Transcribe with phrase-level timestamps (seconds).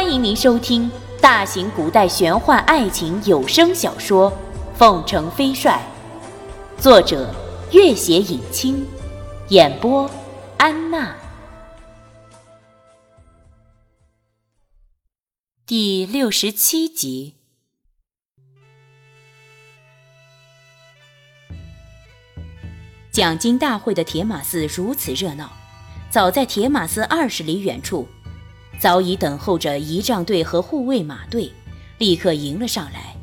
[0.00, 0.88] 欢迎您收听
[1.20, 4.30] 大型古代玄幻爱情有声小说
[4.76, 5.82] 《凤城飞帅》，
[6.80, 7.34] 作者：
[7.72, 8.86] 月写影清，
[9.48, 10.08] 演播：
[10.56, 11.16] 安娜。
[15.66, 17.34] 第六十七集。
[23.10, 25.50] 奖金大会的铁马寺如此热闹，
[26.08, 28.06] 早在铁马寺二十里远处，
[28.78, 31.52] 早已等候着仪仗队和护卫马队，
[31.98, 33.16] 立刻迎了上来。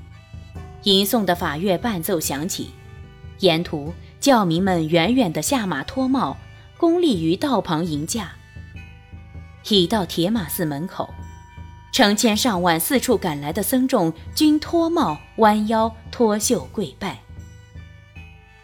[0.83, 2.71] 吟诵的法乐伴奏响起，
[3.39, 6.37] 沿途教民们远远地下马脱帽，
[6.77, 8.33] 恭立于道旁迎驾。
[9.69, 11.09] 已到铁马寺门口。
[11.91, 17.21] 成千上万四处赶来的僧众均脱帽、弯腰、脱袖跪拜。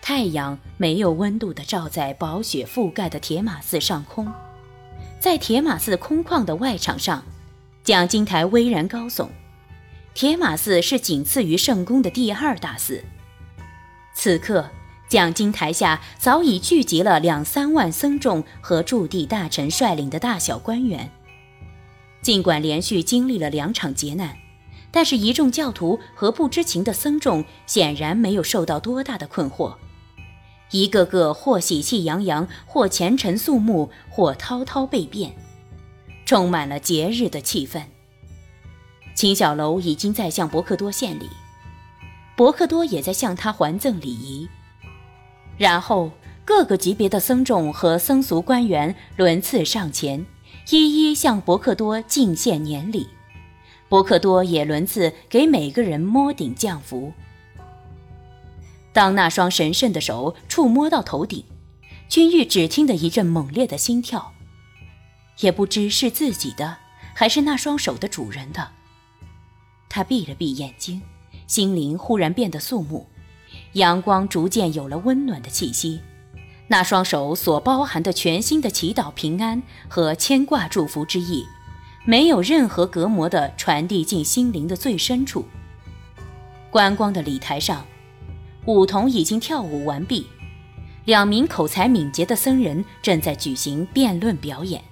[0.01, 4.29] 太阳没有温度地照在薄雪覆盖的铁马寺上空，
[5.21, 7.23] 在铁马寺空旷的外场上，
[7.83, 9.27] 讲经台巍然高耸。
[10.15, 13.03] 铁马寺是仅次于圣宫的第二大寺。
[14.15, 14.67] 此刻，
[15.07, 21.11] 讲经台下早已聚集了两三万僧众和驻地大臣率领的大小官员。
[22.23, 24.35] 尽管连续经历了两场劫难，
[24.89, 29.75] 但是一众教徒和不知情的僧众显然没有受到多大的困惑，
[30.71, 35.35] 一个个或喜气洋洋，或虔诚肃穆，或滔滔背辩，
[36.25, 37.83] 充满了节日的气氛。
[39.13, 41.29] 秦小楼已经在向伯克多献礼，
[42.35, 44.47] 伯克多也在向他还赠礼仪，
[45.57, 46.11] 然后
[46.45, 50.25] 各个级别的僧众和僧俗官员轮次上前。
[50.69, 53.07] 一一向伯克多敬献年礼，
[53.89, 57.11] 伯克多也轮次给每个人摸顶降服。
[58.93, 61.45] 当那双神圣的手触摸到头顶，
[62.09, 64.33] 君玉只听得一阵猛烈的心跳，
[65.39, 66.77] 也不知是自己的
[67.13, 68.69] 还是那双手的主人的。
[69.87, 71.01] 他闭了闭眼睛，
[71.47, 73.07] 心灵忽然变得肃穆，
[73.73, 76.01] 阳光逐渐有了温暖的气息。
[76.67, 81.45] 那双手所包含的全新的祈祷平安和牵挂祝福之意，
[82.05, 85.45] 没有任何隔膜的传递进心灵的最深处。
[86.69, 87.85] 观光的礼台上，
[88.65, 90.27] 舞童已经跳舞完毕，
[91.05, 94.83] 两名口才敏捷的僧人正在举行辩论表演，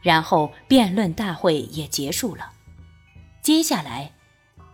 [0.00, 2.52] 然后辩论大会也结束了。
[3.42, 4.12] 接下来，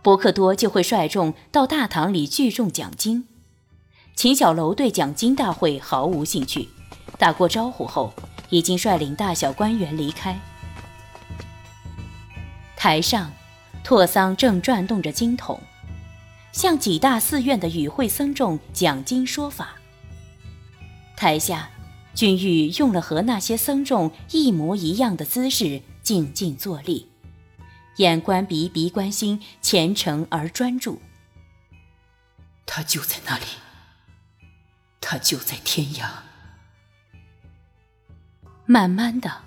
[0.03, 3.25] 伯克多就会率众到大堂里聚众讲经。
[4.15, 6.69] 秦小楼对讲经大会毫无兴趣，
[7.17, 8.13] 打过招呼后，
[8.49, 10.39] 已经率领大小官员离开。
[12.75, 13.31] 台上，
[13.83, 15.59] 拓桑正转动着经筒，
[16.51, 19.75] 向几大寺院的与会僧众讲经说法。
[21.15, 21.69] 台下，
[22.13, 27.09] 君玉用了和那些僧众一模一样的姿势，静静坐立，
[27.97, 31.01] 眼观鼻，鼻观心，虔诚而专注。
[32.65, 33.45] 他就在那里。
[35.01, 36.07] 他就在天涯。
[38.65, 39.43] 慢慢的，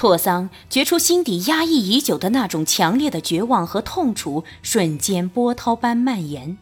[0.00, 6.56] 拓桑觉出心底压抑已久的那种强烈的绝望和痛楚，瞬间波涛般蔓延，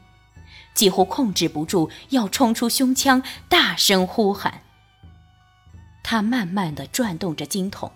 [0.75, 4.63] 几乎控制不住要冲出胸腔，大声呼喊。
[6.03, 7.93] 他慢慢的转动着经筒，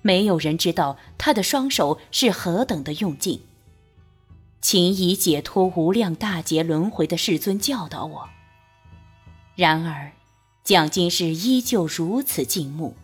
[0.00, 3.42] 没有人知道他的双手是何等的用劲。
[4.62, 8.30] 请以解脱无量大劫轮回的世尊教导我。
[9.54, 10.12] 然而，
[10.64, 12.96] 讲经室依旧如此静穆，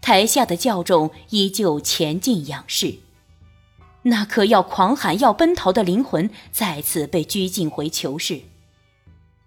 [0.00, 2.98] 台下的教众依旧前进仰视。
[4.02, 8.42] 那颗要狂喊、要奔逃的灵魂再次被拘禁回囚室，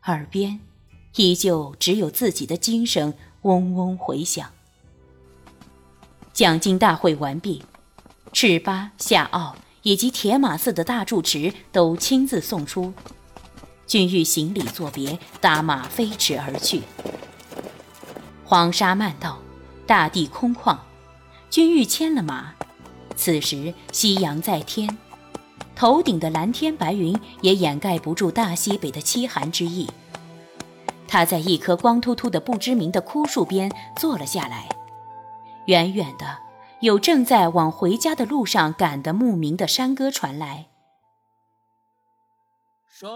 [0.05, 0.59] 耳边
[1.15, 3.13] 依旧只有自己的经声
[3.43, 4.51] 嗡嗡回响。
[6.31, 7.63] 讲经大会完毕，
[8.31, 12.93] 赤巴、夏奥以及铁马寺的大住持都亲自送出。
[13.87, 16.81] 君玉行礼作别，搭马飞驰而去。
[18.45, 19.40] 黄沙漫道，
[19.91, 20.77] 大地空旷。
[21.49, 22.53] 君玉牵了马，
[23.17, 24.97] 此时夕阳在天，
[25.75, 29.89] 头顶的蓝天白云也掩盖不住大西北的凄寒之意。
[31.09, 34.69] 他在一棵光秃秃的不知名的枯树边坐了下来，
[35.65, 36.37] 远远的
[36.79, 40.67] 有正在往回家的路上赶的牧民的山歌传来。
[42.87, 43.09] 山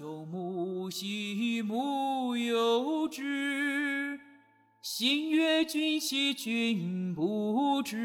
[0.00, 3.97] 有木，兮木有枝。
[4.80, 7.98] 心悦君兮君不知。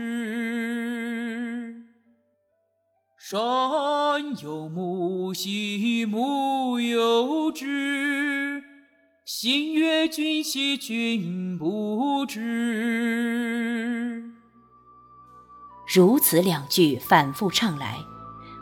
[3.19, 8.63] 山有木，兮木有枝。
[9.23, 12.41] 心悦君兮君不知。
[15.93, 17.99] 如此两句反复唱来，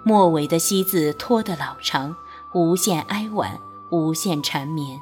[0.05, 2.13] 末尾的“西”字拖得老长，
[2.53, 3.57] 无限哀婉，
[3.89, 4.99] 无限缠绵。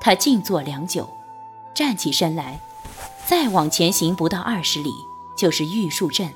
[0.00, 1.08] 他静坐良久，
[1.78, 2.58] 站起身来，
[3.24, 4.90] 再往前行不到二十里，
[5.36, 6.28] 就是玉树镇。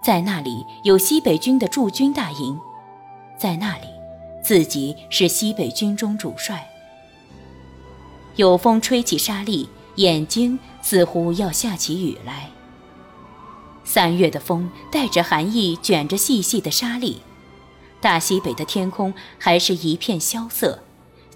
[0.00, 2.56] 在那里有西北军的驻军大营，
[3.36, 3.88] 在那里，
[4.40, 6.70] 自己是西北军中主帅。
[8.36, 12.48] 有风吹起沙粒，眼睛似乎要下起雨来。
[13.82, 17.22] 三月的风带着寒意，卷着细细的沙粒，
[18.00, 20.84] 大西北的天空还是一片萧瑟，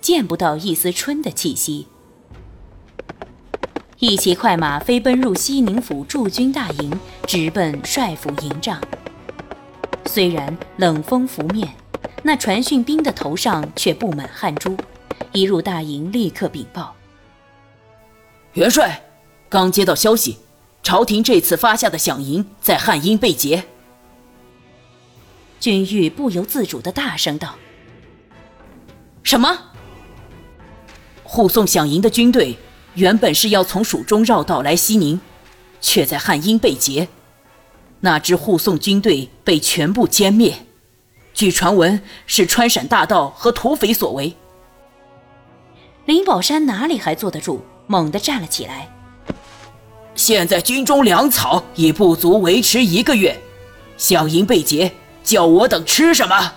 [0.01, 1.89] 见不到一丝春的气息。
[3.99, 8.79] 一骑快马飞奔入西宁府驻军大营，直奔帅府营帐。
[10.05, 11.75] 虽然冷风拂面，
[12.23, 14.77] 那传讯兵的头上却布满汗珠。
[15.33, 16.95] 一入大营，立刻禀报：
[18.53, 19.03] 元帅，
[19.49, 20.37] 刚接到消息。
[20.83, 23.65] 朝廷这次发下的饷银在汉阴被劫，
[25.59, 27.57] 君玉不由自主的大声道
[29.25, 29.59] ：“什么？
[31.25, 32.57] 护送饷银的军队
[32.97, 35.21] 原本是要从蜀中绕道来西宁，
[35.81, 37.09] 却在汉阴被劫。
[38.01, 40.55] 那支护送军队被全部歼灭，
[41.33, 44.35] 据传闻是川陕大盗和土匪所为。”
[46.07, 48.89] 林宝山哪里还坐得住，猛地站了起来。
[50.15, 53.39] 现在军中粮草已不足维持一个月，
[53.99, 54.91] 小营被劫，
[55.23, 56.53] 叫我等吃什么？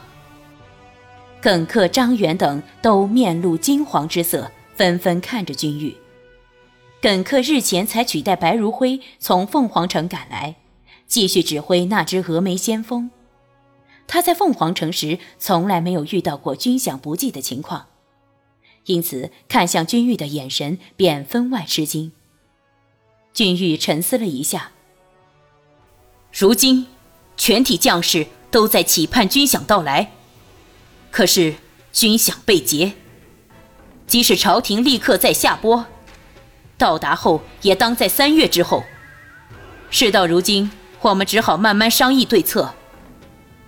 [1.42, 5.98] 耿克、张元等都面露惊惶之色，纷纷看着君玉。
[7.02, 10.56] 耿克日前才取代白如辉从凤凰城赶来，
[11.08, 13.10] 继续指挥那支峨眉先锋。
[14.06, 17.86] 他在凤凰城时从来没有遇到过军饷不济的情况，
[18.86, 22.12] 因此看向君玉的眼神便分外吃惊。
[23.34, 24.72] 君玉沉思了一下。
[26.34, 26.88] 如今，
[27.38, 30.12] 全体将士都在期盼军饷到来，
[31.12, 31.56] 可是
[31.94, 32.94] 军饷被劫。
[34.06, 35.86] 即使朝廷立刻再下拨，
[36.80, 38.84] 到达后也当在三月之后。
[39.92, 40.72] 事到如今，
[41.02, 42.74] 我们只好慢慢商议对策。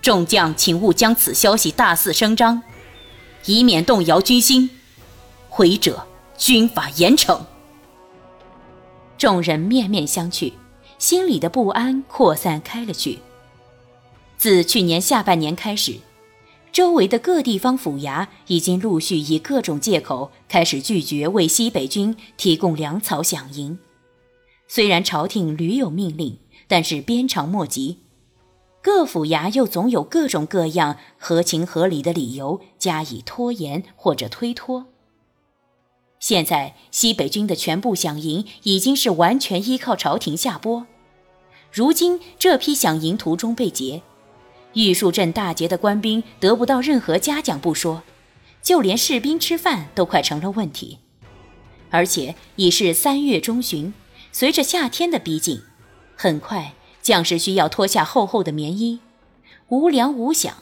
[0.00, 2.62] 众将请勿将此消息大肆声张，
[3.44, 4.70] 以免动摇军心。
[5.58, 6.06] 违者，
[6.36, 7.40] 军法严惩。
[9.18, 10.54] 众人面面相觑，
[10.98, 13.20] 心里的不安扩散开了去。
[14.38, 15.98] 自去年下半年开始，
[16.72, 23.78] 周围的各地方府衙已经陆续以各种借口开始拒绝为西北军提供粮草饷银。
[24.66, 27.98] 虽然朝廷屡有命令，但是鞭长莫及，
[28.82, 34.86] 各府衙又总有各种各样合情合理的理由加以拖延或者推脱。
[36.18, 40.86] 现在西北军的全部饷银已经是完全依靠朝廷下拨，
[41.70, 44.00] 如今这批饷银途中被劫，
[44.74, 48.02] 玉树镇大捷的官兵得不到任何嘉奖不说，
[48.62, 50.98] 就连士兵吃饭都快成了问题。
[51.90, 53.92] 而且已是三月中旬，
[54.32, 55.62] 随着夏天的逼近，
[56.16, 59.00] 很快将士需要脱下厚厚的棉衣，
[59.68, 60.52] 无粮无饷，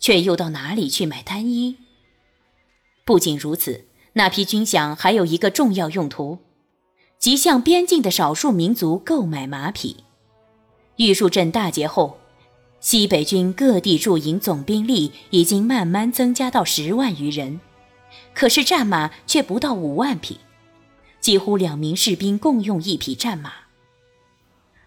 [0.00, 1.76] 却又到哪里去买单衣？
[3.04, 3.86] 不仅如此。
[4.14, 6.36] 那批军饷还有一个重要用途，
[7.18, 10.04] 即向边境的少数民族购买马匹。
[10.96, 12.18] 玉树镇大捷后，
[12.82, 17.60] 西北军各地驻营总兵力已经慢慢增加到十万余人，
[18.34, 20.38] 可是战马却不到五万匹，
[21.20, 23.52] 几乎两名士兵共用一匹战马。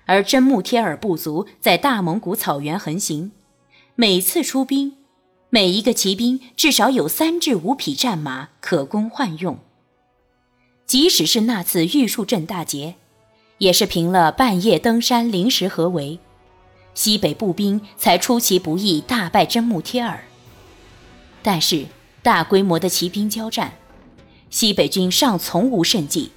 [0.05, 3.31] 而真木贴尔部族在大蒙古草原横行，
[3.95, 4.97] 每次出兵。
[5.49, 9.57] 每一个骑兵至少有三至五匹战马可供换用。
[10.85, 12.95] 即使是那次玉树镇大捷，
[13.59, 16.19] 也是凭了半夜登山临时合围，
[16.95, 20.23] 西北步兵才出其不意大败真木贴尔。
[21.43, 21.85] 但是
[22.23, 23.75] 大规模的骑兵交战，
[24.49, 26.31] 西北军尚从无胜绩。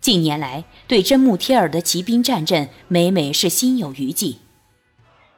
[0.00, 4.36] 近年来对真木贴尔的骑兵战阵，每每是心有余悸。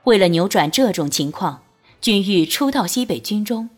[0.04, 1.62] 为了扭转这种情况。
[1.98, 3.70] 军玉初到西北军中，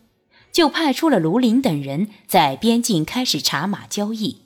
[0.53, 4.43] 就派出了卢林等人在边境开始查马交易，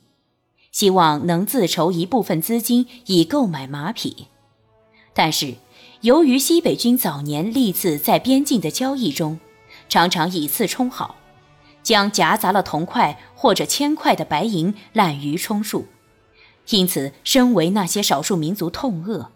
[0.70, 4.28] 希望能自筹一部分资金以购买马匹。
[5.14, 5.54] 但是，
[6.02, 9.38] 由于西北军早年历次在边境的交易中，
[9.88, 11.14] 常常以次充好，
[11.84, 15.86] 将夹杂了铜块或者铅块的白银滥竽充数，
[16.70, 19.30] 因此身为那些少数民族痛恶。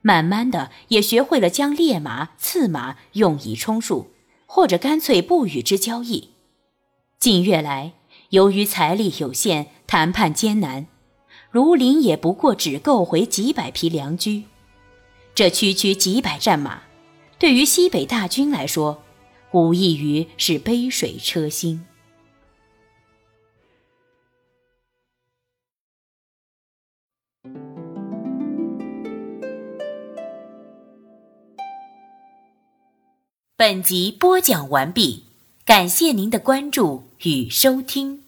[0.00, 4.12] 慢慢的，也学会了将烈马、刺马用以充数，
[4.46, 6.30] 或者干脆不与之交易。
[7.20, 7.92] 近月来，
[8.30, 10.86] 由于财力有限，谈判艰难，
[11.50, 14.44] 卢林也不过只购回几百匹良驹。
[15.38, 16.82] 这区区几百战马，
[17.38, 19.04] 对于西北大军来说，
[19.52, 21.86] 无异于是杯水车薪。
[33.56, 35.22] 本集播讲完毕，
[35.64, 38.27] 感谢您的关注与收听。